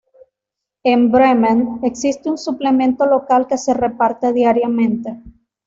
[0.83, 5.15] En Bremen existe un suplemento local que se reparte diariamente.